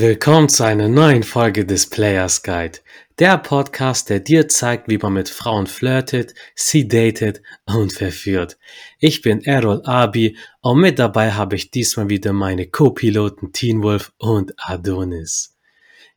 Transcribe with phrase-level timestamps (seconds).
[0.00, 2.78] Willkommen zu einer neuen Folge des Players Guide,
[3.18, 8.58] der Podcast, der dir zeigt, wie man mit Frauen flirtet, sie datet und verführt.
[9.00, 14.12] Ich bin Errol Abi und mit dabei habe ich diesmal wieder meine Co-Piloten Teen Wolf
[14.18, 15.56] und Adonis.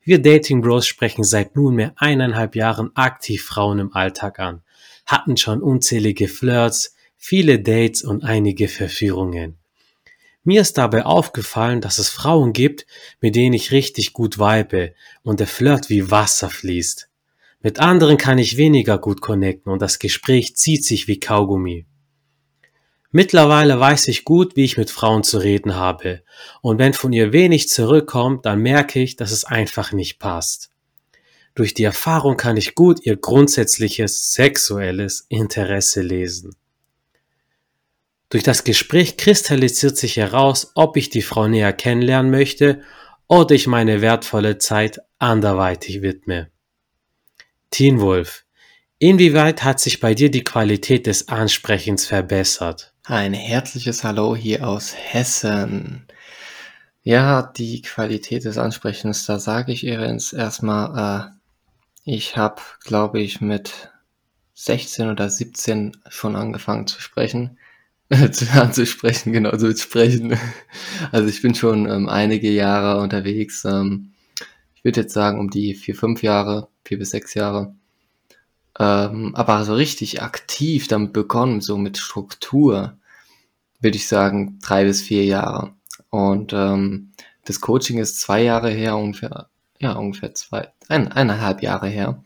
[0.04, 4.62] Wir Dating Bros sprechen seit nunmehr eineinhalb Jahren aktiv Frauen im Alltag an,
[5.06, 9.58] hatten schon unzählige Flirts, viele Dates und einige Verführungen.
[10.44, 12.86] Mir ist dabei aufgefallen, dass es Frauen gibt,
[13.20, 17.08] mit denen ich richtig gut vibe und der Flirt wie Wasser fließt.
[17.60, 21.86] Mit anderen kann ich weniger gut connecten und das Gespräch zieht sich wie Kaugummi.
[23.12, 26.22] Mittlerweile weiß ich gut, wie ich mit Frauen zu reden habe.
[26.62, 30.70] Und wenn von ihr wenig zurückkommt, dann merke ich, dass es einfach nicht passt.
[31.54, 36.56] Durch die Erfahrung kann ich gut ihr grundsätzliches sexuelles Interesse lesen.
[38.32, 42.80] Durch das Gespräch kristallisiert sich heraus, ob ich die Frau näher kennenlernen möchte
[43.28, 46.48] oder ich meine wertvolle Zeit anderweitig widme.
[47.70, 48.46] Teen Wolf,
[48.98, 52.94] inwieweit hat sich bei dir die Qualität des Ansprechens verbessert?
[53.04, 56.06] Ein herzliches Hallo hier aus Hessen.
[57.02, 61.34] Ja, die Qualität des Ansprechens, da sage ich ihr erstmal,
[62.06, 63.90] äh, ich habe, glaube ich, mit
[64.54, 67.58] 16 oder 17 schon angefangen zu sprechen
[68.54, 70.38] anzusprechen, genau, so sprechen.
[71.12, 73.64] Also ich bin schon ähm, einige Jahre unterwegs.
[73.64, 74.12] Ähm,
[74.74, 77.74] ich würde jetzt sagen um die vier, fünf Jahre, vier bis sechs Jahre.
[78.78, 82.96] Ähm, aber so richtig aktiv damit begonnen, so mit Struktur,
[83.80, 85.72] würde ich sagen drei bis vier Jahre.
[86.10, 87.12] Und ähm,
[87.44, 89.48] das Coaching ist zwei Jahre her, ungefähr,
[89.80, 92.22] ja, ungefähr zwei, ein, eineinhalb Jahre her.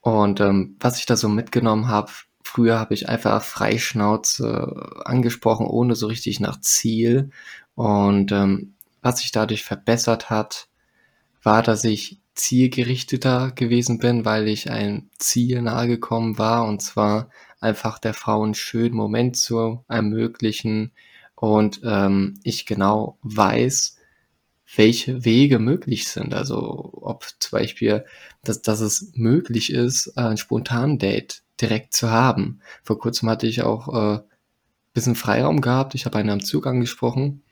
[0.00, 5.94] Und ähm, was ich da so mitgenommen habe, Früher habe ich einfach Freischnauze angesprochen, ohne
[5.94, 7.30] so richtig nach Ziel.
[7.74, 10.68] Und ähm, was sich dadurch verbessert hat,
[11.42, 17.28] war, dass ich zielgerichteter gewesen bin, weil ich ein Ziel nahegekommen war, und zwar
[17.60, 20.92] einfach der Frau einen schönen Moment zu ermöglichen
[21.34, 23.96] und ähm, ich genau weiß,
[24.76, 26.34] welche Wege möglich sind.
[26.34, 28.04] Also ob zum Beispiel,
[28.42, 32.60] dass, dass es möglich ist, ein spontan Date direkt zu haben.
[32.82, 34.20] Vor kurzem hatte ich auch äh,
[34.92, 35.94] bisschen Freiraum gehabt.
[35.94, 37.42] Ich habe einen am Zug angesprochen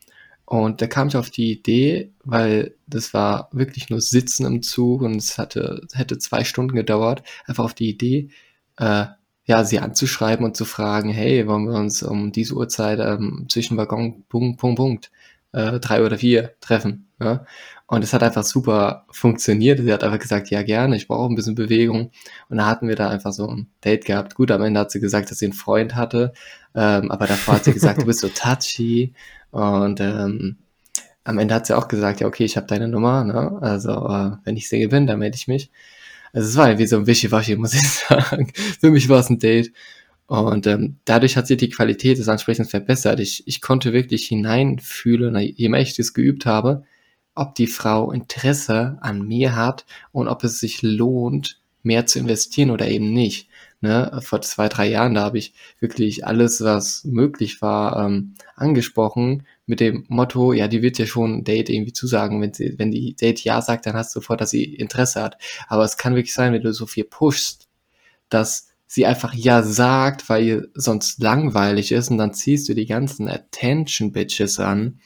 [0.51, 5.03] und da kam ich auf die Idee, weil das war wirklich nur Sitzen im Zug
[5.03, 8.31] und es hatte, hätte zwei Stunden gedauert, einfach auf die Idee,
[8.77, 9.07] äh,
[9.45, 13.77] ja, sie anzuschreiben und zu fragen, hey, wollen wir uns um diese Uhrzeit ähm, zwischen
[13.77, 15.11] Waggon, Punkt, Punkt, Punkt,
[15.53, 17.09] äh, drei oder vier treffen.
[17.21, 17.45] Ja?
[17.87, 19.81] Und es hat einfach super funktioniert.
[19.81, 22.13] Sie hat einfach gesagt, ja gerne, ich brauche ein bisschen Bewegung.
[22.49, 24.35] Und da hatten wir da einfach so ein Date gehabt.
[24.37, 26.33] Gut, am Ende hat sie gesagt, dass sie einen Freund hatte.
[26.75, 29.13] Ähm, aber davor hat sie gesagt, du bist so touchy.
[29.51, 30.59] Und ähm,
[31.25, 33.25] am Ende hat sie auch gesagt, ja okay, ich habe deine Nummer.
[33.25, 33.59] Ne?
[33.61, 35.71] Also äh, wenn ich Single bin, dann melde ich mich.
[36.33, 38.53] Also es war irgendwie so ein Wischiwaschi, muss ich sagen.
[38.81, 39.73] Für mich war es ein Date.
[40.31, 43.19] Und ähm, dadurch hat sich die Qualität des Ansprechens verbessert.
[43.19, 46.85] Ich, ich konnte wirklich hineinfühlen, je mehr ich das geübt habe,
[47.35, 52.71] ob die Frau Interesse an mir hat und ob es sich lohnt, mehr zu investieren
[52.71, 53.49] oder eben nicht.
[53.81, 54.21] Ne?
[54.23, 59.81] Vor zwei, drei Jahren, da habe ich wirklich alles, was möglich war, ähm, angesprochen mit
[59.81, 62.41] dem Motto, ja, die wird ja schon Date irgendwie zusagen.
[62.41, 65.39] Wenn, sie, wenn die Date ja sagt, dann hast du sofort, dass sie Interesse hat.
[65.67, 67.69] Aber es kann wirklich sein, wenn du so viel pushst,
[68.29, 72.87] dass sie einfach ja sagt, weil ihr sonst langweilig ist und dann ziehst du die
[72.87, 74.99] ganzen Attention Bitches an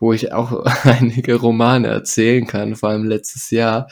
[0.00, 3.88] wo ich auch einige Romane erzählen kann, vor allem letztes Jahr.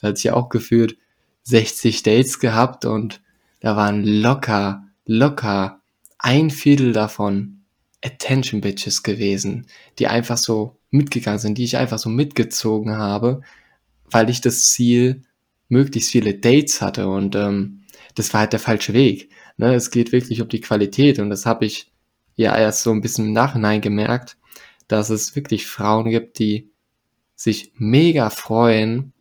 [0.00, 0.98] Da hatte ich auch gefühlt
[1.44, 3.22] 60 Dates gehabt und
[3.60, 5.80] da waren locker, locker
[6.18, 7.62] ein Viertel davon
[8.04, 9.66] Attention Bitches gewesen,
[9.98, 13.42] die einfach so mitgegangen sind, die ich einfach so mitgezogen habe,
[14.10, 15.22] weil ich das Ziel
[15.68, 17.81] möglichst viele Dates hatte und ähm,
[18.14, 19.30] das war halt der falsche Weg.
[19.56, 19.74] Ne?
[19.74, 21.92] Es geht wirklich um die Qualität und das habe ich
[22.36, 24.36] ja erst so ein bisschen im Nachhinein gemerkt,
[24.88, 26.70] dass es wirklich Frauen gibt, die
[27.34, 29.12] sich mega freuen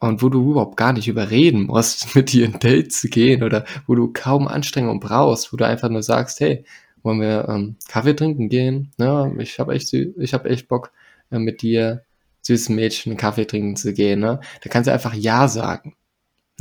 [0.00, 3.64] und wo du überhaupt gar nicht überreden musst, mit dir ein Date zu gehen oder
[3.86, 6.64] wo du kaum Anstrengung brauchst, wo du einfach nur sagst, hey,
[7.02, 8.92] wollen wir ähm, Kaffee trinken gehen?
[8.98, 10.92] Ja, ich habe echt, ich habe echt Bock,
[11.30, 12.04] äh, mit dir
[12.42, 14.20] süßen Mädchen Kaffee trinken zu gehen.
[14.20, 14.40] Ne?
[14.62, 15.94] Da kannst du einfach Ja sagen.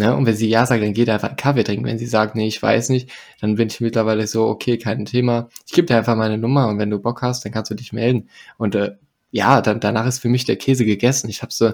[0.01, 0.15] Ne?
[0.15, 1.85] Und wenn sie ja sagt, dann geht einfach einen Kaffee trinken.
[1.85, 5.47] Wenn sie sagt, nee, ich weiß nicht, dann bin ich mittlerweile so, okay, kein Thema.
[5.67, 7.93] Ich gebe dir einfach meine Nummer und wenn du Bock hast, dann kannst du dich
[7.93, 8.27] melden.
[8.57, 8.95] Und äh,
[9.29, 11.29] ja, dann, danach ist für mich der Käse gegessen.
[11.29, 11.73] Ich habe so,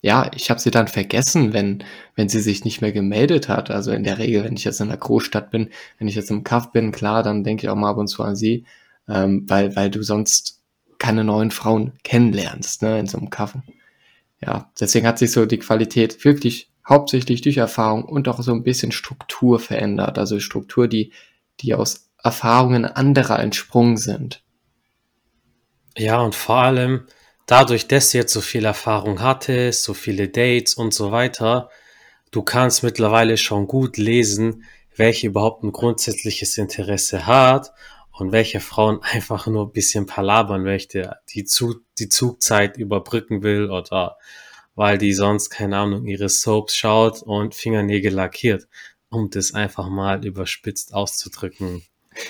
[0.00, 1.82] ja, ich habe sie dann vergessen, wenn,
[2.14, 3.72] wenn sie sich nicht mehr gemeldet hat.
[3.72, 6.44] Also in der Regel, wenn ich jetzt in einer Großstadt bin, wenn ich jetzt im
[6.44, 8.64] Kaff bin, klar, dann denke ich auch mal ab und zu an sie,
[9.08, 10.62] ähm, weil, weil du sonst
[10.98, 13.62] keine neuen Frauen kennenlernst, ne, in so einem Kaffee.
[14.40, 18.62] Ja, deswegen hat sich so die Qualität wirklich hauptsächlich durch Erfahrung und auch so ein
[18.62, 20.18] bisschen Struktur verändert.
[20.18, 21.12] Also Struktur, die,
[21.60, 24.42] die aus Erfahrungen anderer entsprungen sind.
[25.96, 27.06] Ja, und vor allem
[27.46, 31.70] dadurch, dass du jetzt so viel Erfahrung hattest, so viele Dates und so weiter,
[32.30, 37.72] du kannst mittlerweile schon gut lesen, welche überhaupt ein grundsätzliches Interesse hat
[38.12, 43.70] und welche Frauen einfach nur ein bisschen palabern möchte, die, Zug, die Zugzeit überbrücken will
[43.70, 44.16] oder
[44.76, 48.68] weil die sonst, keine Ahnung, ihre Soaps schaut und Fingernägel lackiert,
[49.08, 51.82] um das einfach mal überspitzt auszudrücken.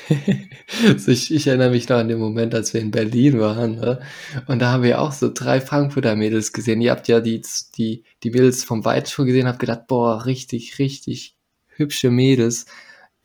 [1.06, 3.76] ich, ich, erinnere mich noch an den Moment, als wir in Berlin waren.
[3.76, 4.00] Ne?
[4.46, 6.80] Und da haben wir auch so drei Frankfurter Mädels gesehen.
[6.80, 7.42] Ihr habt ja die,
[7.76, 11.36] die, die Mädels vom Weitschuh gesehen, habt gedacht, boah, richtig, richtig
[11.68, 12.66] hübsche Mädels.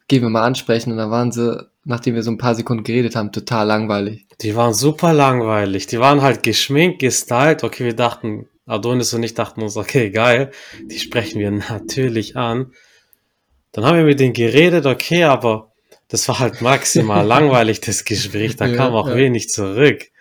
[0.08, 0.92] Gehen wir mal ansprechen.
[0.92, 4.28] Und dann waren sie, nachdem wir so ein paar Sekunden geredet haben, total langweilig.
[4.42, 5.88] Die waren super langweilig.
[5.88, 7.64] Die waren halt geschminkt, gestylt.
[7.64, 10.52] Okay, wir dachten, Adonis und ich dachten uns, okay, geil,
[10.86, 12.74] die sprechen wir natürlich an.
[13.72, 15.72] Dann haben wir mit denen geredet, okay, aber
[16.08, 18.56] das war halt maximal langweilig, das Gespräch.
[18.56, 19.16] Da ja, kam auch ja.
[19.16, 20.12] wenig zurück.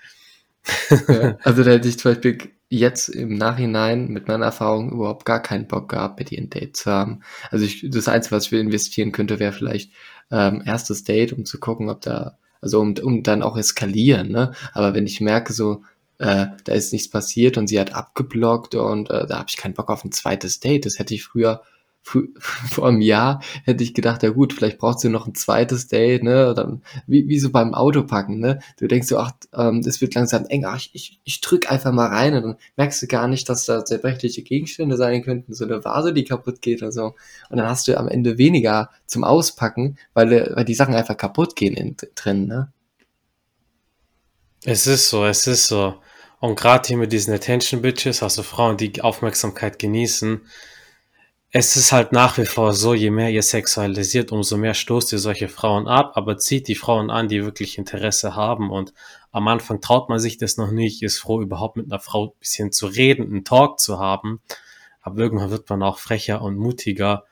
[1.08, 2.38] Ja, also da hätte ich zum Beispiel
[2.68, 6.76] jetzt im Nachhinein mit meiner Erfahrung überhaupt gar keinen Bock gehabt, mit ihr ein Date
[6.76, 7.20] zu haben.
[7.50, 9.90] Also ich, das Einzige, was ich investieren könnte, wäre vielleicht
[10.30, 14.52] ähm, erstes Date, um zu gucken, ob da, also um, um dann auch eskalieren, ne?
[14.72, 15.82] Aber wenn ich merke, so,
[16.20, 19.74] äh, da ist nichts passiert und sie hat abgeblockt und äh, da habe ich keinen
[19.74, 20.84] Bock auf ein zweites Date.
[20.84, 21.62] Das hätte ich früher
[22.70, 26.22] vor einem Jahr hätte ich gedacht, ja gut, vielleicht braucht sie noch ein zweites Date,
[26.22, 26.54] ne?
[26.54, 28.60] Dann, wie, wie so beim Autopacken, ne?
[28.78, 31.92] Du denkst so, ach, ähm, das wird langsam eng, ach, ich, ich, ich drück einfach
[31.92, 35.64] mal rein und dann merkst du gar nicht, dass da zerbrechliche Gegenstände sein könnten, so
[35.64, 37.14] eine Vase, die kaputt geht oder so.
[37.50, 41.54] Und dann hast du am Ende weniger zum Auspacken, weil, weil die Sachen einfach kaputt
[41.54, 42.72] gehen in, drin, ne?
[44.64, 45.94] Es ist so, es ist so.
[46.40, 50.40] Und gerade hier mit diesen Attention Bitches, also Frauen, die Aufmerksamkeit genießen,
[51.52, 55.18] es ist halt nach wie vor so, je mehr ihr sexualisiert, umso mehr stoßt ihr
[55.18, 58.70] solche Frauen ab, aber zieht die Frauen an, die wirklich Interesse haben.
[58.70, 58.94] Und
[59.32, 62.38] am Anfang traut man sich das noch nicht, ist froh, überhaupt mit einer Frau ein
[62.38, 64.40] bisschen zu reden, einen Talk zu haben.
[65.02, 67.24] Aber irgendwann wird man auch frecher und mutiger,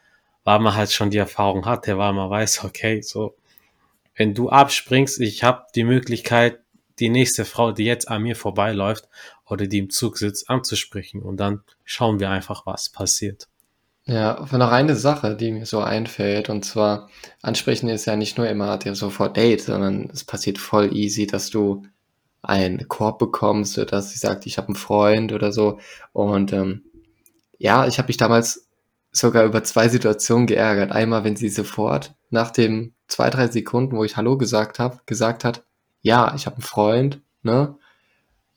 [0.42, 3.36] weil man halt schon die Erfahrung hatte, weil man weiß, okay, so,
[4.16, 6.58] wenn du abspringst, ich habe die Möglichkeit,
[7.00, 9.08] die nächste Frau, die jetzt an mir vorbeiläuft
[9.46, 11.22] oder die im Zug sitzt, anzusprechen.
[11.22, 13.48] Und dann schauen wir einfach, was passiert.
[14.04, 17.10] Ja, noch eine Sache, die mir so einfällt, und zwar,
[17.42, 21.50] ansprechen ist ja nicht nur immer der sofort Date, sondern es passiert voll easy, dass
[21.50, 21.82] du
[22.40, 25.78] einen Korb bekommst, dass sie sagt, ich habe einen Freund oder so.
[26.12, 26.84] Und ähm,
[27.58, 28.68] ja, ich habe mich damals
[29.12, 30.92] sogar über zwei Situationen geärgert.
[30.92, 35.44] Einmal, wenn sie sofort nach dem zwei, drei Sekunden, wo ich Hallo gesagt habe, gesagt
[35.44, 35.64] hat,
[36.02, 37.76] ja, ich habe einen Freund, ne?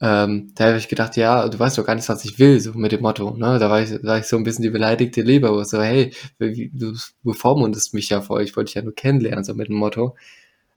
[0.02, 2.74] Ähm, da habe ich gedacht, ja, du weißt doch gar nicht, was ich will, so
[2.74, 3.60] mit dem Motto, ne?
[3.60, 7.94] Da war ich, war ich so ein bisschen die beleidigte Leber, so, hey, du bevormundest
[7.94, 10.16] mich ja voll, ich wollte dich ja nur kennenlernen, so mit dem Motto.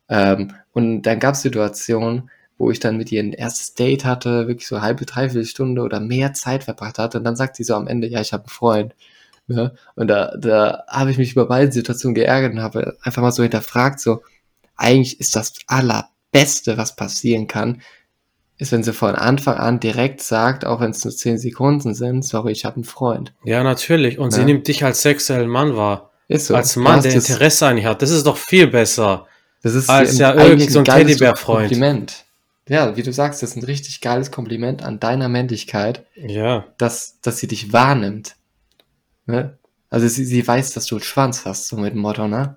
[0.08, 4.48] Ähm, und dann gab es Situationen, wo ich dann mit ihr ein erstes Date hatte,
[4.48, 7.18] wirklich so halbe, dreiviertel Stunde oder mehr Zeit verbracht hatte.
[7.18, 8.94] Und dann sagt sie so am Ende, ja, ich habe einen Freund.
[9.46, 9.74] Ne?
[9.96, 13.42] Und da, da habe ich mich über beide Situationen geärgert und habe einfach mal so
[13.42, 14.22] hinterfragt, so,
[14.76, 17.80] eigentlich ist das aller Beste, was passieren kann,
[18.58, 22.24] ist, wenn sie von Anfang an direkt sagt, auch wenn es nur 10 Sekunden sind,
[22.24, 23.32] sorry, ich habe einen Freund.
[23.44, 24.18] Ja, natürlich.
[24.18, 24.38] Und ja.
[24.38, 26.10] sie nimmt dich als sexuellen Mann wahr.
[26.28, 26.54] Ist so.
[26.54, 28.02] Als Mann, der Interesse an dir hat.
[28.02, 29.26] Das ist doch viel besser.
[29.62, 31.68] Das ist als ja irgend so ein Teddybär-Freund.
[31.68, 32.24] Kompliment.
[32.68, 36.04] Ja, wie du sagst, das ist ein richtig geiles Kompliment an deiner Männlichkeit.
[36.16, 36.64] Ja.
[36.78, 38.36] Dass, dass sie dich wahrnimmt.
[39.26, 39.58] Ne?
[39.90, 42.56] Also sie, sie weiß, dass du einen Schwanz hast, so mit dem Motto, ne?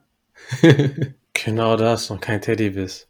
[1.34, 3.07] genau das und kein Teddy bist.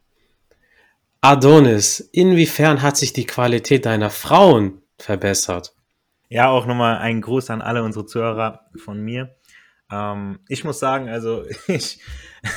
[1.29, 5.75] Adonis, inwiefern hat sich die Qualität deiner Frauen verbessert?
[6.29, 9.35] Ja, auch nochmal ein Gruß an alle unsere Zuhörer von mir.
[9.91, 11.99] Ähm, ich muss sagen, also ich,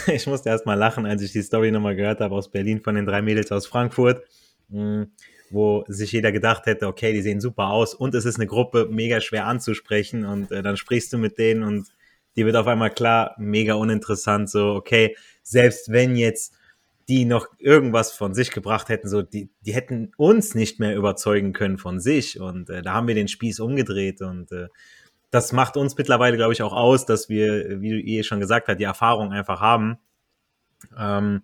[0.06, 2.94] ich musste erst mal lachen, als ich die Story nochmal gehört habe aus Berlin von
[2.94, 4.22] den drei Mädels aus Frankfurt,
[4.68, 5.02] mm,
[5.50, 8.86] wo sich jeder gedacht hätte, okay, die sehen super aus und es ist eine Gruppe
[8.88, 11.88] mega schwer anzusprechen und äh, dann sprichst du mit denen und
[12.36, 16.54] dir wird auf einmal klar, mega uninteressant, so, okay, selbst wenn jetzt
[17.10, 21.52] die noch irgendwas von sich gebracht hätten, so die, die hätten uns nicht mehr überzeugen
[21.52, 22.38] können von sich.
[22.38, 24.68] Und äh, da haben wir den Spieß umgedreht und äh,
[25.32, 28.78] das macht uns mittlerweile, glaube ich, auch aus, dass wir, wie ihr schon gesagt habt,
[28.78, 29.98] die Erfahrung einfach haben.
[30.96, 31.42] Ähm,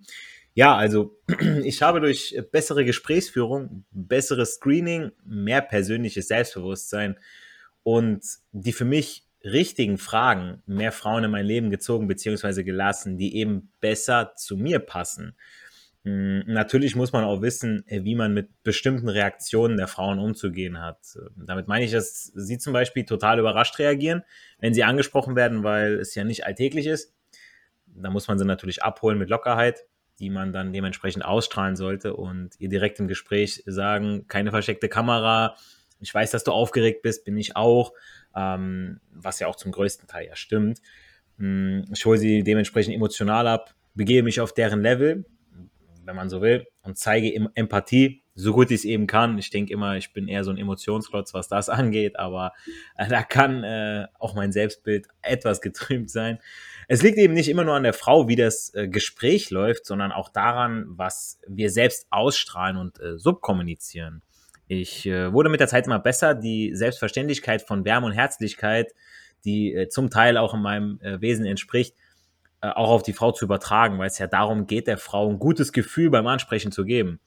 [0.54, 1.18] ja, also
[1.64, 7.18] ich habe durch bessere Gesprächsführung, besseres Screening, mehr persönliches Selbstbewusstsein
[7.82, 12.64] und die für mich richtigen Fragen mehr Frauen in mein Leben gezogen bzw.
[12.64, 15.36] gelassen, die eben besser zu mir passen.
[16.06, 20.80] Hm, natürlich muss man auch wissen, äh, wie man mit bestimmten Reaktionen der Frauen umzugehen
[20.80, 20.98] hat.
[21.36, 24.22] Damit meine ich, dass sie zum Beispiel total überrascht reagieren,
[24.60, 27.12] wenn sie angesprochen werden, weil es ja nicht alltäglich ist.
[27.86, 29.80] Da muss man sie natürlich abholen mit Lockerheit,
[30.20, 35.56] die man dann dementsprechend ausstrahlen sollte und ihr direkt im Gespräch sagen, keine versteckte Kamera.
[36.00, 37.92] Ich weiß, dass du aufgeregt bist, bin ich auch,
[38.34, 40.80] ähm, was ja auch zum größten Teil ja stimmt.
[41.38, 45.24] Hm, ich hole sie dementsprechend emotional ab, begebe mich auf deren Level,
[46.04, 49.38] wenn man so will, und zeige Empathie, so gut ich es eben kann.
[49.38, 52.52] Ich denke immer, ich bin eher so ein Emotionsklotz, was das angeht, aber
[52.96, 56.38] äh, da kann äh, auch mein Selbstbild etwas getrübt sein.
[56.86, 60.12] Es liegt eben nicht immer nur an der Frau, wie das äh, Gespräch läuft, sondern
[60.12, 64.22] auch daran, was wir selbst ausstrahlen und äh, subkommunizieren.
[64.68, 68.92] Ich äh, wurde mit der Zeit immer besser, die Selbstverständlichkeit von Wärme und Herzlichkeit,
[69.44, 71.94] die äh, zum Teil auch in meinem äh, Wesen entspricht,
[72.60, 75.38] äh, auch auf die Frau zu übertragen, weil es ja darum geht, der Frau ein
[75.38, 77.20] gutes Gefühl beim Ansprechen zu geben.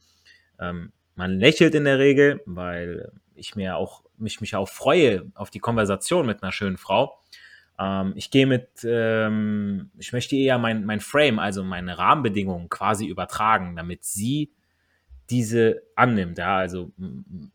[0.58, 5.50] Ähm, man lächelt in der Regel, weil ich mir auch, mich, mich auch freue auf
[5.50, 7.18] die Konversation mit einer schönen Frau.
[7.78, 13.06] Ähm, ich gehe mit, ähm, ich möchte eher mein, mein Frame, also meine Rahmenbedingungen quasi
[13.06, 14.52] übertragen, damit sie
[15.30, 16.38] diese annimmt.
[16.38, 16.92] Ja, also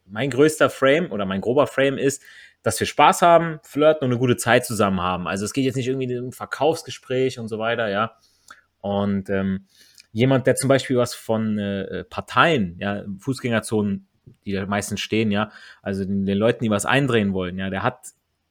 [0.05, 2.23] mein größter Frame oder mein grober Frame ist,
[2.63, 5.27] dass wir Spaß haben, flirten und eine gute Zeit zusammen haben.
[5.27, 8.17] Also es geht jetzt nicht irgendwie um Verkaufsgespräch und so weiter, ja.
[8.81, 9.65] Und ähm,
[10.11, 14.07] jemand, der zum Beispiel was von äh, Parteien, ja, Fußgängerzonen,
[14.45, 15.51] die da meistens stehen, ja,
[15.81, 17.99] also den, den, Leuten, die was eindrehen wollen, ja, der hat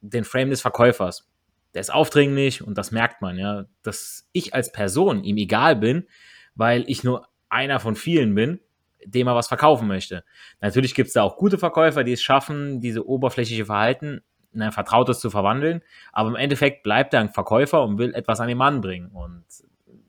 [0.01, 1.29] den Frame des Verkäufers.
[1.73, 6.07] Der ist aufdringlich und das merkt man, ja, dass ich als Person ihm egal bin,
[6.55, 8.61] weil ich nur einer von vielen bin
[9.05, 10.25] dem er was verkaufen möchte.
[10.61, 14.73] Natürlich gibt es da auch gute Verkäufer, die es schaffen, diese oberflächliche Verhalten in ein
[14.73, 15.83] Vertrautes zu verwandeln,
[16.13, 19.09] aber im Endeffekt bleibt er ein Verkäufer und will etwas an den Mann bringen.
[19.09, 19.45] Und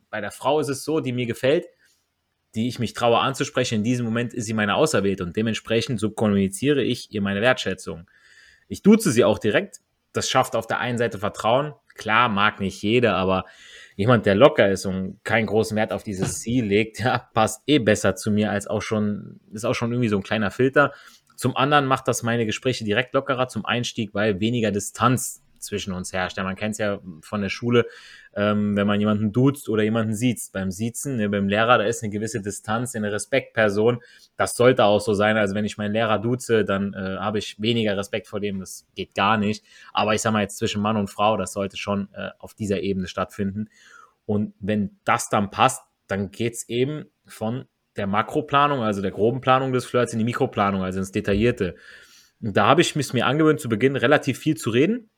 [0.09, 1.65] bei der Frau ist es so, die mir gefällt,
[2.53, 6.11] die ich mich traue anzusprechen, in diesem Moment ist sie meine Auserwählte und dementsprechend so
[6.11, 8.09] kommuniziere ich ihr meine Wertschätzung.
[8.67, 9.81] Ich duze sie auch direkt.
[10.13, 11.73] Das schafft auf der einen Seite Vertrauen.
[11.95, 13.43] Klar, mag nicht jeder, aber
[13.95, 17.79] jemand, der locker ist und keinen großen Wert auf dieses Ziel legt, ja, passt eh
[17.79, 20.93] besser zu mir als auch schon, ist auch schon irgendwie so ein kleiner Filter.
[21.35, 26.13] Zum anderen macht das meine Gespräche direkt lockerer zum Einstieg, weil weniger Distanz zwischen uns
[26.13, 26.37] herrscht.
[26.37, 27.85] Ja, man kennt es ja von der Schule,
[28.35, 30.39] ähm, wenn man jemanden duzt oder jemanden sieht.
[30.53, 34.01] Beim Siezen, ne, beim Lehrer, da ist eine gewisse Distanz, eine Respektperson.
[34.37, 35.37] Das sollte auch so sein.
[35.37, 38.59] Also wenn ich meinen Lehrer duze, dann äh, habe ich weniger Respekt vor dem.
[38.59, 39.65] Das geht gar nicht.
[39.93, 42.81] Aber ich sage mal jetzt zwischen Mann und Frau, das sollte schon äh, auf dieser
[42.81, 43.69] Ebene stattfinden.
[44.25, 49.71] Und wenn das dann passt, dann geht's eben von der Makroplanung, also der groben Planung
[49.71, 51.75] des Flirts, in die Mikroplanung, also ins Detaillierte.
[52.41, 55.09] Und da habe ich es mir angewöhnt, zu Beginn relativ viel zu reden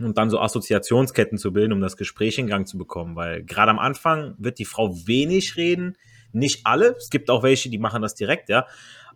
[0.00, 3.16] und dann so Assoziationsketten zu bilden, um das Gespräch in Gang zu bekommen.
[3.16, 5.96] Weil gerade am Anfang wird die Frau wenig reden,
[6.32, 6.96] nicht alle.
[6.98, 8.66] Es gibt auch welche, die machen das direkt, ja.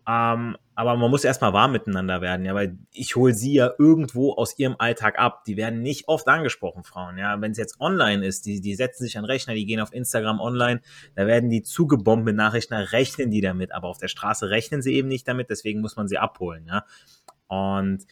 [0.07, 4.33] Ähm, aber man muss erstmal warm miteinander werden, ja, weil ich hole sie ja irgendwo
[4.33, 5.43] aus ihrem Alltag ab.
[5.43, 7.39] Die werden nicht oft angesprochen, Frauen, ja.
[7.41, 10.39] Wenn es jetzt online ist, die, die setzen sich an Rechner, die gehen auf Instagram
[10.39, 10.81] online,
[11.15, 14.81] da werden die zugebombt mit Nachrichten, da rechnen die damit, aber auf der Straße rechnen
[14.81, 16.85] sie eben nicht damit, deswegen muss man sie abholen, ja.
[17.47, 18.05] Und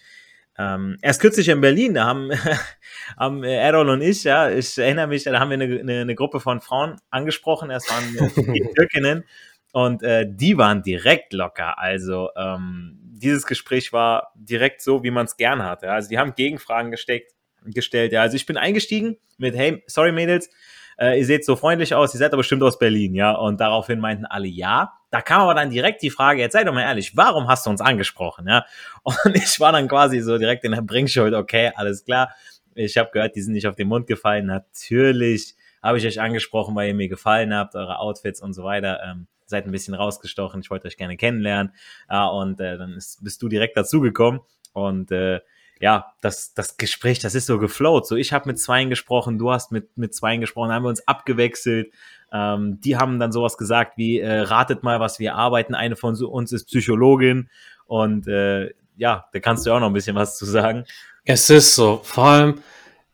[0.58, 2.32] ähm, erst kürzlich in Berlin, da haben,
[3.18, 6.16] haben äh, Errol und ich, ja, ich erinnere mich, da haben wir eine, eine, eine
[6.16, 9.24] Gruppe von Frauen angesprochen, es waren die Türkinnen
[9.72, 11.78] und äh, die waren direkt locker.
[11.78, 15.92] Also ähm, dieses Gespräch war direkt so, wie man es gern hatte.
[15.92, 17.34] Also die haben Gegenfragen gesteckt,
[17.66, 18.12] gestellt.
[18.12, 20.50] Ja, also ich bin eingestiegen mit, hey, sorry Mädels,
[20.98, 23.32] äh, ihr seht so freundlich aus, ihr seid aber bestimmt aus Berlin, ja.
[23.32, 24.94] Und daraufhin meinten alle ja.
[25.10, 27.70] Da kam aber dann direkt die Frage, jetzt sei doch mal ehrlich, warum hast du
[27.70, 28.66] uns angesprochen, ja?
[29.04, 32.32] Und ich war dann quasi so direkt in der Bringschuld, okay, alles klar.
[32.76, 34.46] Ich habe gehört, die sind nicht auf den Mund gefallen.
[34.46, 39.00] Natürlich habe ich euch angesprochen, weil ihr mir gefallen habt, eure Outfits und so weiter.
[39.04, 41.74] Ähm, seid ein bisschen rausgestochen, ich wollte euch gerne kennenlernen.
[42.10, 44.42] Ja, und äh, dann ist, bist du direkt dazugekommen.
[44.74, 45.40] Und äh,
[45.80, 48.08] ja, das, das Gespräch, das ist so geflowt.
[48.08, 51.08] So, ich habe mit Zweien gesprochen, du hast mit, mit Zweien gesprochen, haben wir uns
[51.08, 51.92] abgewechselt.
[52.32, 55.76] Ähm, die haben dann sowas gesagt wie, äh, ratet mal, was wir arbeiten.
[55.76, 57.50] Eine von uns ist Psychologin.
[57.86, 60.86] Und äh, ja, da kannst du auch noch ein bisschen was zu sagen.
[61.24, 62.62] Es ist so, vor allem,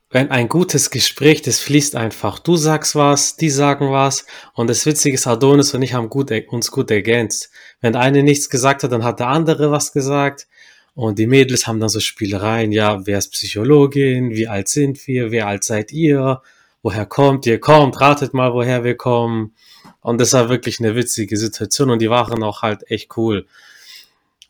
[0.09, 2.37] wenn ein gutes Gespräch, das fließt einfach.
[2.37, 6.31] Du sagst was, die sagen was und das Witzige ist, Adonis und ich haben gut,
[6.49, 7.49] uns gut ergänzt.
[7.81, 10.47] Wenn der eine nichts gesagt hat, dann hat der andere was gesagt
[10.95, 15.31] und die Mädels haben dann so Spielereien, ja, wer ist Psychologin, wie alt sind wir,
[15.31, 16.41] wie alt seid ihr,
[16.83, 19.55] woher kommt ihr, kommt, ratet mal, woher wir kommen.
[20.01, 23.47] Und das war wirklich eine witzige Situation und die waren auch halt echt cool.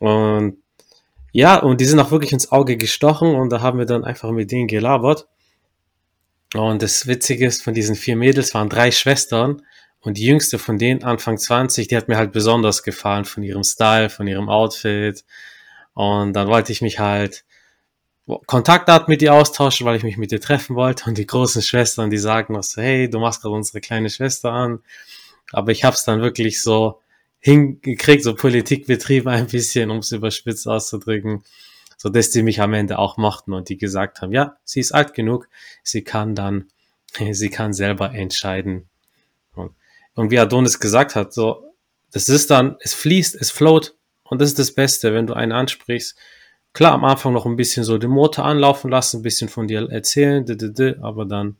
[0.00, 0.58] Und
[1.32, 4.30] ja, und die sind auch wirklich ins Auge gestochen und da haben wir dann einfach
[4.30, 5.26] mit denen gelabert.
[6.54, 9.62] Und das Witzige ist, von diesen vier Mädels waren drei Schwestern
[10.00, 13.64] Und die jüngste von denen, Anfang 20, die hat mir halt besonders gefallen von ihrem
[13.64, 15.24] Style, von ihrem Outfit.
[15.94, 17.44] Und dann wollte ich mich halt
[18.46, 21.04] Kontaktdaten mit ihr austauschen, weil ich mich mit ihr treffen wollte.
[21.06, 24.52] Und die großen Schwestern, die sagen noch so, hey, du machst gerade unsere kleine Schwester
[24.52, 24.80] an.
[25.52, 27.00] Aber ich habe es dann wirklich so
[27.38, 31.44] hingekriegt, so Politik betrieben ein bisschen, um es überspitzt auszudrücken,
[31.98, 34.92] so dass die mich am Ende auch mochten und die gesagt haben, ja, sie ist
[34.92, 35.48] alt genug,
[35.82, 36.68] sie kann dann,
[37.32, 38.88] sie kann selber entscheiden,
[40.14, 41.74] und wie Adonis gesagt hat, so,
[42.12, 43.94] das ist dann, es fließt, es float
[44.34, 46.18] und das ist das Beste, wenn du einen ansprichst.
[46.72, 49.88] Klar, am Anfang noch ein bisschen so den Motor anlaufen lassen, ein bisschen von dir
[49.90, 50.44] erzählen,
[51.00, 51.56] aber dann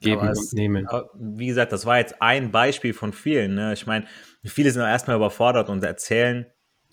[0.00, 0.86] geben es, und nehmen.
[1.14, 3.54] Wie gesagt, das war jetzt ein Beispiel von vielen.
[3.54, 3.72] Ne?
[3.72, 4.06] Ich meine,
[4.44, 6.46] viele sind erstmal überfordert und erzählen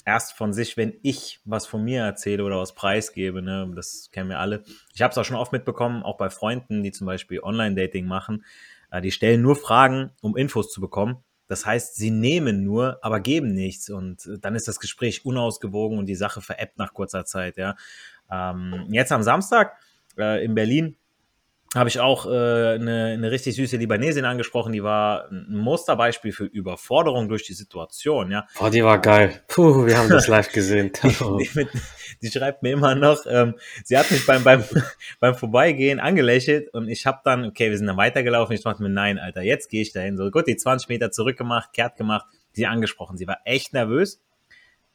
[0.05, 3.41] erst von sich, wenn ich was von mir erzähle oder was preisgebe.
[3.41, 3.69] Ne?
[3.75, 4.63] Das kennen wir alle.
[4.95, 8.45] Ich habe es auch schon oft mitbekommen, auch bei Freunden, die zum Beispiel Online-Dating machen.
[8.89, 11.17] Äh, die stellen nur Fragen, um Infos zu bekommen.
[11.47, 13.89] Das heißt, sie nehmen nur, aber geben nichts.
[13.89, 17.57] Und äh, dann ist das Gespräch unausgewogen und die Sache veräppt nach kurzer Zeit.
[17.57, 17.75] Ja.
[18.31, 19.77] Ähm, jetzt am Samstag
[20.17, 20.95] äh, in Berlin
[21.77, 26.45] habe ich auch äh, eine, eine richtig süße Libanesin angesprochen, die war ein Musterbeispiel für
[26.45, 28.45] Überforderung durch die Situation, ja.
[28.59, 29.41] Oh, die war geil.
[29.47, 30.91] Puh, wir haben das live gesehen.
[31.03, 31.67] die, die,
[32.21, 34.63] die, schreibt mir immer noch, ähm, sie hat mich beim, beim,
[35.19, 38.89] beim Vorbeigehen angelächelt und ich habe dann, okay, wir sind dann weitergelaufen, ich dachte mir,
[38.89, 40.17] nein, Alter, jetzt gehe ich dahin.
[40.17, 43.17] So gut, die 20 Meter zurückgemacht, kehrt gemacht, sie angesprochen.
[43.17, 44.21] Sie war echt nervös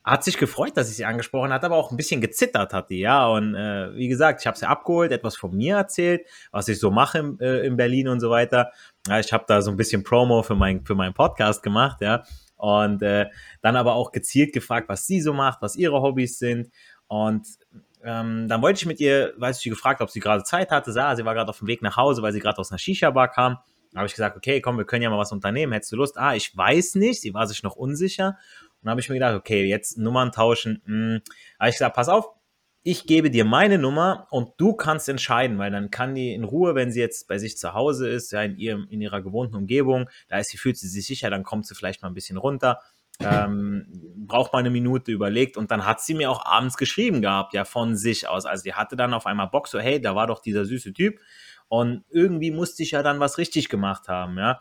[0.05, 3.01] hat sich gefreut, dass ich sie angesprochen hat, aber auch ein bisschen gezittert hat die,
[3.01, 3.27] ja.
[3.29, 6.91] Und äh, wie gesagt, ich habe sie abgeholt, etwas von mir erzählt, was ich so
[6.91, 8.73] mache in, äh, in Berlin und so weiter.
[9.07, 12.25] Ja, ich habe da so ein bisschen Promo für, mein, für meinen Podcast gemacht, ja.
[12.57, 13.27] Und äh,
[13.61, 16.71] dann aber auch gezielt gefragt, was sie so macht, was ihre Hobbys sind.
[17.07, 17.47] Und
[18.05, 21.15] ähm, dann wollte ich mit ihr, weil ich gefragt, ob sie gerade Zeit hatte, sah,
[21.15, 23.59] sie war gerade auf dem Weg nach Hause, weil sie gerade aus einer Shisha-Bar kam.
[23.93, 25.73] Da habe ich gesagt, okay, komm, wir können ja mal was unternehmen.
[25.73, 26.17] Hättest du Lust?
[26.17, 27.21] Ah, ich weiß nicht.
[27.21, 28.39] Sie war sich noch unsicher.
[28.83, 30.83] Und habe ich mir gedacht, okay, jetzt Nummern tauschen.
[30.87, 31.21] Hm.
[31.59, 32.29] habe ich gesagt, pass auf,
[32.85, 36.75] ich gebe dir meine Nummer und du kannst entscheiden, weil dann kann die in Ruhe,
[36.75, 40.11] wenn sie jetzt bei sich zu Hause ist, ja, in, ihrem, in ihrer gewohnten Umgebung,
[40.29, 42.81] da ist sie, fühlt sie sich sicher, dann kommt sie vielleicht mal ein bisschen runter,
[43.21, 43.87] ähm,
[44.27, 47.65] braucht mal eine Minute überlegt und dann hat sie mir auch abends geschrieben gehabt, ja,
[47.65, 48.47] von sich aus.
[48.47, 51.21] Also die hatte dann auf einmal Bock, so, hey, da war doch dieser süße Typ
[51.69, 54.61] und irgendwie musste ich ja dann was richtig gemacht haben, ja.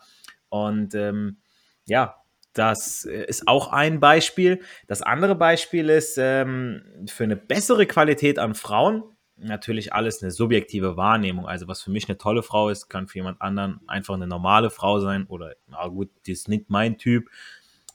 [0.49, 1.37] Und ähm,
[1.85, 2.20] ja,
[2.53, 4.61] das äh, ist auch ein Beispiel.
[4.87, 9.03] Das andere Beispiel ist ähm, für eine bessere Qualität an Frauen
[9.43, 11.47] natürlich alles eine subjektive Wahrnehmung.
[11.47, 14.69] Also was für mich eine tolle Frau ist, kann für jemand anderen einfach eine normale
[14.69, 17.29] Frau sein oder na gut, die ist nicht mein Typ.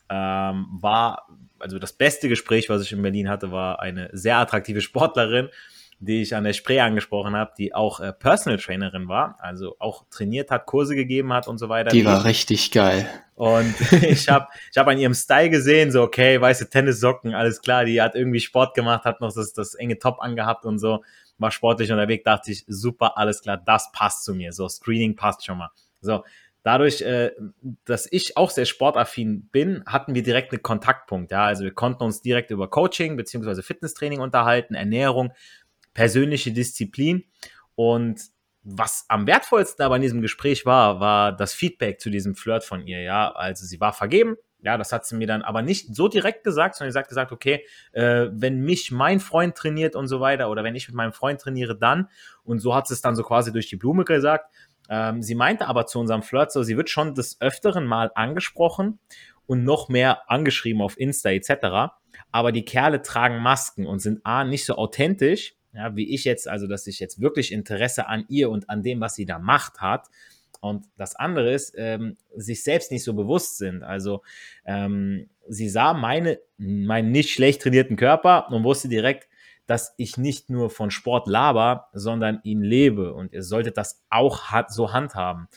[0.08, 4.80] Ähm, war also das beste Gespräch, was ich in Berlin hatte, war eine sehr attraktive
[4.80, 5.48] Sportlerin,
[5.98, 10.04] die ich an der Spree angesprochen habe, die auch äh, Personal Trainerin war, also auch
[10.10, 11.90] trainiert hat, Kurse gegeben hat und so weiter.
[11.90, 13.08] Die war richtig geil.
[13.34, 17.84] Und ich habe ich hab an ihrem Style gesehen, so okay, weiße Tennissocken, alles klar,
[17.84, 21.02] die hat irgendwie Sport gemacht, hat noch das, das enge Top angehabt und so,
[21.38, 25.44] war sportlich unterwegs, dachte ich, super, alles klar, das passt zu mir, so Screening passt
[25.44, 25.70] schon mal.
[26.00, 26.24] So,
[26.62, 27.32] dadurch, äh,
[27.84, 32.04] dass ich auch sehr sportaffin bin, hatten wir direkt einen Kontaktpunkt, ja, also wir konnten
[32.04, 35.32] uns direkt über Coaching beziehungsweise Fitnesstraining unterhalten, Ernährung,
[35.96, 37.24] persönliche Disziplin
[37.74, 38.20] und
[38.62, 42.86] was am wertvollsten aber in diesem Gespräch war, war das Feedback zu diesem Flirt von
[42.86, 43.00] ihr.
[43.00, 44.36] Ja, also sie war vergeben.
[44.60, 47.32] Ja, das hat sie mir dann aber nicht so direkt gesagt, sondern sie hat gesagt,
[47.32, 51.12] okay, äh, wenn mich mein Freund trainiert und so weiter oder wenn ich mit meinem
[51.12, 52.10] Freund trainiere, dann.
[52.42, 54.52] Und so hat sie es dann so quasi durch die Blume gesagt.
[54.90, 58.98] Ähm, sie meinte aber zu unserem Flirt so, sie wird schon des Öfteren mal angesprochen
[59.46, 61.94] und noch mehr angeschrieben auf Insta etc.
[62.32, 66.48] Aber die Kerle tragen Masken und sind A, nicht so authentisch ja, wie ich jetzt,
[66.48, 69.80] also dass ich jetzt wirklich Interesse an ihr und an dem, was sie da macht,
[69.80, 70.08] hat.
[70.60, 73.82] Und das andere ist, ähm, sich selbst nicht so bewusst sind.
[73.82, 74.22] Also
[74.64, 79.28] ähm, sie sah meine, meinen nicht schlecht trainierten Körper und wusste direkt,
[79.66, 83.12] dass ich nicht nur von Sport laber, sondern ihn lebe.
[83.12, 85.48] Und ihr solltet das auch so handhaben.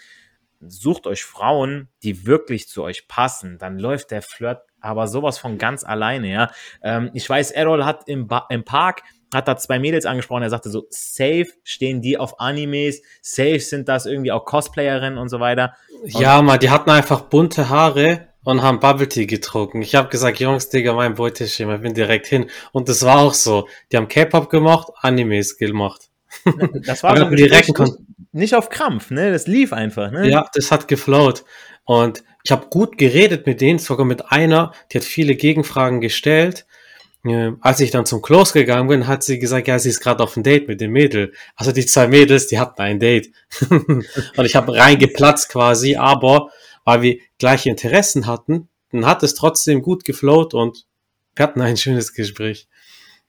[0.60, 3.58] Sucht euch Frauen, die wirklich zu euch passen.
[3.58, 6.52] Dann läuft der Flirt aber sowas von ganz alleine, ja.
[6.82, 10.50] Ähm, ich weiß, Errol hat im, ba im Park hat da zwei Mädels angesprochen, er
[10.50, 15.40] sagte so, safe stehen die auf Animes, safe sind das irgendwie auch Cosplayerinnen und so
[15.40, 15.76] weiter.
[16.02, 19.82] Und ja, mal, die hatten einfach bunte Haare und haben Bubble Tea getrunken.
[19.82, 22.50] Ich habe gesagt, Jungs, Digga, mein Beuteschema, ich bin direkt hin.
[22.72, 23.68] Und das war auch so.
[23.92, 26.10] Die haben K-Pop gemacht, Animes gemacht.
[26.86, 27.72] Das war so direkt
[28.32, 29.32] nicht auf Krampf, ne?
[29.32, 30.30] Das lief einfach, ne?
[30.30, 31.44] Ja, das hat geflowt.
[31.84, 36.66] Und ich habe gut geredet mit denen, sogar mit einer, die hat viele Gegenfragen gestellt
[37.26, 40.24] äh, als ich dann zum Close gegangen bin, hat sie gesagt, ja, sie ist gerade
[40.24, 41.34] auf ein Date mit dem Mädel.
[41.56, 43.32] Also die zwei Mädels, die hatten ein Date.
[43.70, 46.50] und ich habe reingeplatzt quasi, aber
[46.86, 50.86] weil wir gleiche Interessen hatten, dann hat es trotzdem gut geflowt und
[51.36, 52.68] wir hatten ein schönes Gespräch.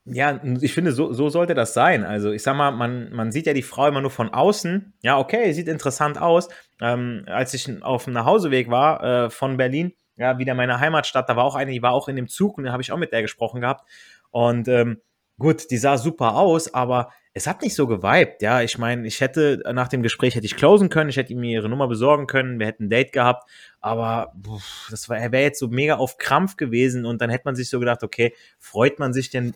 [0.06, 2.04] Ja, ich finde, so, so sollte das sein.
[2.04, 4.94] Also, ich sag mal, man, man sieht ja die Frau immer nur von außen.
[5.02, 6.48] Ja, okay, sieht interessant aus.
[6.80, 11.36] Ähm, als ich auf dem Nachhauseweg war äh, von Berlin, ja, wieder meine Heimatstadt, da
[11.36, 13.12] war auch eine, die war auch in dem Zug und da habe ich auch mit
[13.12, 13.88] der gesprochen gehabt.
[14.30, 15.00] Und ähm,
[15.38, 18.42] gut, die sah super aus, aber es hat nicht so geweibt.
[18.42, 21.52] Ja, ich meine, ich hätte nach dem Gespräch hätte ich closen können, ich hätte mir
[21.52, 23.48] ihre Nummer besorgen können, wir hätten ein Date gehabt,
[23.80, 27.70] aber pff, das wäre jetzt so mega auf Krampf gewesen und dann hätte man sich
[27.70, 29.54] so gedacht, okay, freut man sich denn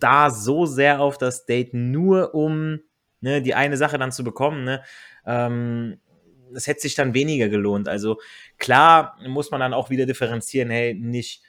[0.00, 2.80] da so sehr auf das Date, nur um
[3.20, 4.64] ne, die eine Sache dann zu bekommen.
[4.64, 4.82] Ne?
[5.26, 5.98] Ähm,
[6.54, 7.88] das hätte sich dann weniger gelohnt.
[7.88, 8.18] Also
[8.58, 11.42] klar muss man dann auch wieder differenzieren, hey, nicht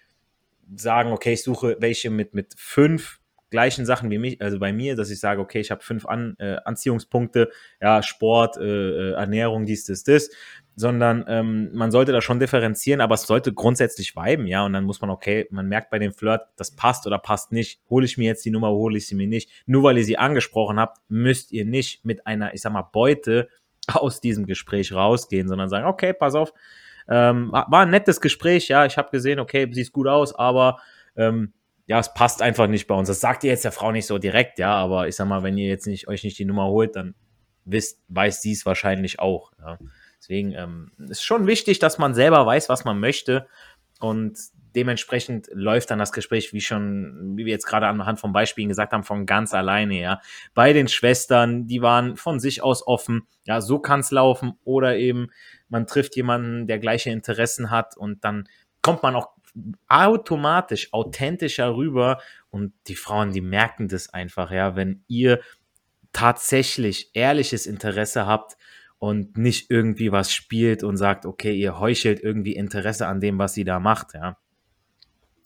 [0.75, 3.19] sagen, okay, ich suche welche mit, mit fünf
[3.51, 6.35] gleichen Sachen wie mich, also bei mir, dass ich sage, okay, ich habe fünf An,
[6.39, 10.29] äh, Anziehungspunkte, ja, Sport, äh, äh Ernährung, dies, das, das,
[10.75, 14.83] sondern ähm, man sollte da schon differenzieren, aber es sollte grundsätzlich viben, ja, und dann
[14.83, 18.17] muss man, okay, man merkt bei dem Flirt, das passt oder passt nicht, hole ich
[18.17, 20.99] mir jetzt die Nummer, hole ich sie mir nicht, nur weil ihr sie angesprochen habt,
[21.07, 23.47] müsst ihr nicht mit einer, ich sag mal, Beute
[23.93, 26.53] aus diesem Gespräch rausgehen, sondern sagen, okay, pass auf,
[27.07, 30.79] ähm, war ein nettes Gespräch, ja, ich habe gesehen, okay, siehst gut aus, aber
[31.15, 31.53] ähm,
[31.87, 33.07] ja, es passt einfach nicht bei uns.
[33.07, 35.57] Das sagt ihr jetzt der Frau nicht so direkt, ja, aber ich sag mal, wenn
[35.57, 37.13] ihr jetzt nicht euch nicht die Nummer holt, dann
[37.63, 39.51] wisst, weiß sie es wahrscheinlich auch.
[39.59, 39.77] Ja.
[40.19, 43.47] Deswegen ähm, ist schon wichtig, dass man selber weiß, was man möchte
[43.99, 44.37] und
[44.75, 48.93] dementsprechend läuft dann das Gespräch, wie schon, wie wir jetzt gerade anhand von Beispielen gesagt
[48.93, 50.21] haben, von ganz alleine, ja.
[50.53, 54.97] Bei den Schwestern, die waren von sich aus offen, ja, so kann es laufen oder
[54.97, 55.27] eben
[55.69, 58.47] man trifft jemanden, der gleiche Interessen hat und dann
[58.81, 59.29] kommt man auch
[59.87, 65.41] automatisch authentischer rüber und die Frauen, die merken das einfach, ja, wenn ihr
[66.13, 68.57] tatsächlich ehrliches Interesse habt
[68.99, 73.53] und nicht irgendwie was spielt und sagt, okay, ihr heuchelt irgendwie Interesse an dem, was
[73.53, 74.37] sie da macht, ja.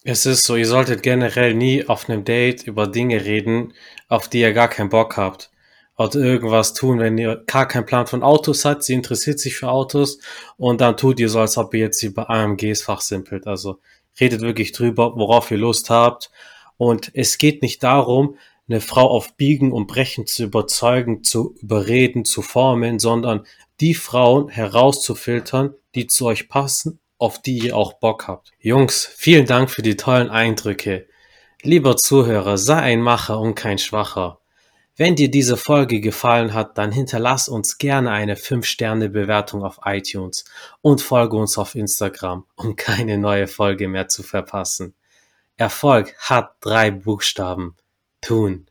[0.03, 3.73] Es ist so, ihr solltet generell nie auf einem Date über Dinge reden,
[4.07, 5.51] auf die ihr gar keinen Bock habt.
[5.97, 9.69] Oder irgendwas tun, wenn ihr gar keinen Plan von Autos habt, sie interessiert sich für
[9.69, 10.19] Autos
[10.55, 13.45] und dann tut ihr so, als ob ihr jetzt über AMGs fachsimpelt.
[13.45, 13.79] Also
[14.19, 16.31] redet wirklich drüber, worauf ihr Lust habt.
[16.77, 18.38] Und es geht nicht darum,
[18.69, 23.45] eine Frau auf Biegen und Brechen zu überzeugen, zu überreden, zu formen, sondern
[23.81, 28.51] die Frauen herauszufiltern, die zu euch passen, auf die ihr auch Bock habt.
[28.60, 31.08] Jungs, vielen Dank für die tollen Eindrücke.
[31.62, 34.39] Lieber Zuhörer, sei ein Macher und kein Schwacher.
[34.95, 40.45] Wenn dir diese Folge gefallen hat, dann hinterlass uns gerne eine 5-Sterne-Bewertung auf iTunes
[40.82, 44.95] und folge uns auf Instagram, um keine neue Folge mehr zu verpassen.
[45.58, 47.75] Erfolg hat drei Buchstaben.
[48.21, 48.65] Tun.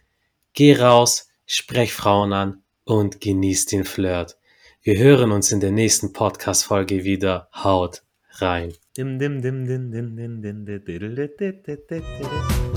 [0.55, 4.39] Geh raus, sprech Frauen an und genieß den Flirt.
[4.83, 7.49] Wir hören uns in der nächsten Podcast-Folge wieder.
[7.55, 8.03] Haut
[8.43, 8.73] rein.
[8.97, 12.68] Dim, dim, dim, dim, dim, dim, dim, dim, dim, dim, dim, dim, dim.